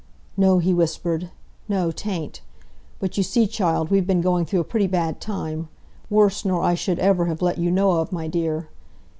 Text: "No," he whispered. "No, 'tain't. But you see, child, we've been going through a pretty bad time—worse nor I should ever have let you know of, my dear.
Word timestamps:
"No," 0.35 0.57
he 0.57 0.73
whispered. 0.73 1.29
"No, 1.69 1.91
'tain't. 1.91 2.41
But 2.97 3.17
you 3.17 3.23
see, 3.23 3.45
child, 3.45 3.91
we've 3.91 4.07
been 4.07 4.19
going 4.19 4.45
through 4.45 4.61
a 4.61 4.63
pretty 4.63 4.87
bad 4.87 5.21
time—worse 5.21 6.43
nor 6.43 6.63
I 6.63 6.73
should 6.73 6.97
ever 6.97 7.25
have 7.27 7.43
let 7.43 7.59
you 7.59 7.69
know 7.69 7.91
of, 7.91 8.11
my 8.11 8.27
dear. 8.27 8.67